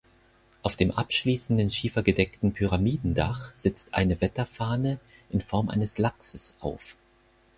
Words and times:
Auf 0.63 0.75
dem 0.77 0.89
abschließenden 0.89 1.69
schiefergedeckten 1.69 2.53
Pyramidendach 2.53 3.53
sitzt 3.55 3.93
eine 3.93 4.19
Wetterfahne 4.19 4.99
in 5.29 5.41
Form 5.41 5.69
eines 5.69 5.99
Lachses 5.99 6.55
auf. 6.59 6.97